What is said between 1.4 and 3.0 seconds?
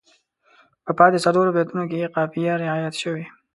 بیتونو کې یې قافیه رعایت